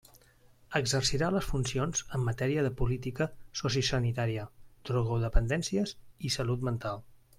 Exercirà 0.77 1.27
les 1.35 1.49
funcions 1.49 2.01
en 2.17 2.23
matèria 2.29 2.63
de 2.67 2.71
política 2.79 3.27
sociosanitària, 3.61 4.47
drogodependències 4.91 5.95
i 6.31 6.35
salut 6.39 6.67
mental. 6.71 7.05